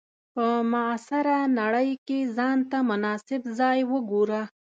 [0.33, 4.41] په معاصره نړۍ کې ځان ته مناسب ځای وګورو.